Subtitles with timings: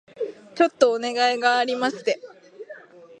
[0.55, 2.19] ちょっとお願いがありまして